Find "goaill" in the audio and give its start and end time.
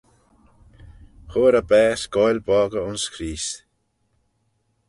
2.13-2.39